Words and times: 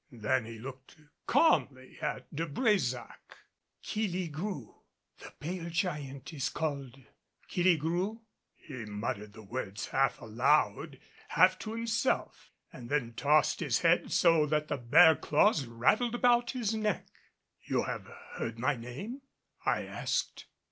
Then 0.17 0.45
he 0.45 0.57
looked 0.57 0.97
calmly 1.27 1.99
at 2.01 2.35
De 2.35 2.47
Brésac. 2.47 3.17
"Keel 3.83 4.15
ee 4.15 4.27
gru 4.29 4.73
the 5.19 5.31
pale 5.39 5.69
giant 5.69 6.33
is 6.33 6.49
called 6.49 6.99
Keel 7.47 7.67
ee 7.67 7.77
gru?" 7.77 8.19
He 8.55 8.85
muttered 8.85 9.33
the 9.33 9.43
words 9.43 9.89
half 9.89 10.19
aloud, 10.19 10.97
half 11.27 11.59
to 11.59 11.73
himself 11.73 12.49
and 12.73 12.89
then 12.89 13.13
tossed 13.13 13.59
his 13.59 13.81
head 13.81 14.11
so 14.11 14.47
that 14.47 14.69
the 14.69 14.77
bear 14.77 15.15
claws 15.15 15.67
rattled 15.67 16.15
about 16.15 16.49
his 16.49 16.73
neck. 16.73 17.05
"You 17.63 17.83
have 17.83 18.05
heard 18.39 18.57
my 18.57 18.75
name?" 18.75 19.21
I 19.67 19.83
asked. 19.83 20.47